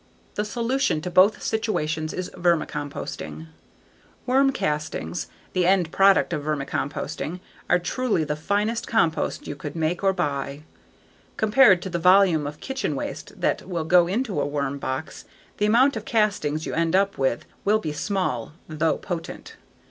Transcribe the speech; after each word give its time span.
The 0.33 0.45
solution 0.45 0.99
to 1.01 1.11
both 1.11 1.43
situations 1.43 2.11
is 2.11 2.31
vermicomposting. 2.33 3.45
Worm 4.25 4.51
castings, 4.51 5.27
the 5.53 5.67
end 5.67 5.91
product 5.91 6.33
of 6.33 6.41
vermicomposting, 6.41 7.39
are 7.69 7.77
truly 7.77 8.23
the 8.23 8.35
finest 8.35 8.87
compost 8.87 9.45
you 9.47 9.55
could 9.55 9.75
make 9.75 10.03
or 10.03 10.11
buy. 10.11 10.63
Compared 11.37 11.83
to 11.83 11.89
the 11.91 11.99
volume 11.99 12.47
of 12.47 12.59
kitchen 12.59 12.95
waste 12.95 13.39
that 13.41 13.67
will 13.69 13.85
go 13.85 14.07
into 14.07 14.41
a 14.41 14.47
worm 14.47 14.79
box, 14.79 15.25
the 15.57 15.67
amount 15.67 15.95
of 15.95 16.03
castings 16.03 16.65
you 16.65 16.73
end 16.73 16.95
up 16.95 17.19
with 17.19 17.45
will 17.63 17.77
be 17.77 17.93
small, 17.93 18.53
though 18.67 18.97
potent. 18.97 19.55